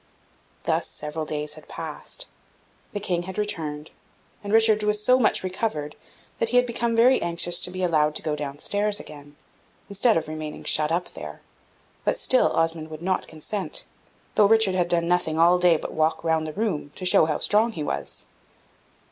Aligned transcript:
Thus 0.63 0.87
several 0.87 1.25
days 1.25 1.53
had 1.53 1.67
passed, 1.67 2.25
the 2.91 2.99
King 2.99 3.21
had 3.29 3.37
returned, 3.37 3.91
and 4.43 4.51
Richard 4.51 4.81
was 4.81 5.03
so 5.05 5.19
much 5.19 5.43
recovered, 5.43 5.95
that 6.39 6.49
he 6.49 6.57
had 6.57 6.65
become 6.65 6.95
very 6.95 7.21
anxious 7.21 7.59
to 7.59 7.69
be 7.69 7.83
allowed 7.83 8.15
to 8.15 8.23
go 8.23 8.35
down 8.35 8.57
stairs 8.57 8.99
again, 8.99 9.35
instead 9.89 10.17
of 10.17 10.27
remaining 10.27 10.63
shut 10.63 10.91
up 10.91 11.09
there; 11.09 11.41
but 12.03 12.19
still 12.19 12.51
Osmond 12.51 12.89
would 12.89 13.03
not 13.03 13.27
consent, 13.27 13.85
though 14.33 14.47
Richard 14.47 14.73
had 14.73 14.87
done 14.87 15.07
nothing 15.07 15.37
all 15.37 15.59
day 15.59 15.77
but 15.77 15.93
walk 15.93 16.23
round 16.23 16.47
the 16.47 16.53
room, 16.53 16.91
to 16.95 17.05
show 17.05 17.25
how 17.27 17.37
strong 17.37 17.71
he 17.73 17.83
was. 17.83 18.25